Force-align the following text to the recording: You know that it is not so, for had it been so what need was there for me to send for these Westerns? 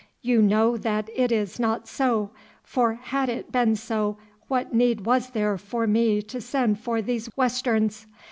You 0.23 0.41
know 0.41 0.77
that 0.77 1.11
it 1.15 1.31
is 1.31 1.59
not 1.59 1.87
so, 1.87 2.31
for 2.63 2.95
had 2.95 3.29
it 3.29 3.51
been 3.51 3.75
so 3.75 4.17
what 4.47 4.73
need 4.73 5.01
was 5.05 5.29
there 5.29 5.59
for 5.59 5.85
me 5.85 6.23
to 6.23 6.41
send 6.41 6.79
for 6.79 7.03
these 7.03 7.29
Westerns? 7.37 8.07